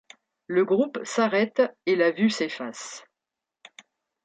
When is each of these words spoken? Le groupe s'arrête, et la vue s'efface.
Le 0.47 0.65
groupe 0.65 0.97
s'arrête, 1.03 1.61
et 1.85 1.95
la 1.95 2.09
vue 2.09 2.31
s'efface. 2.31 3.05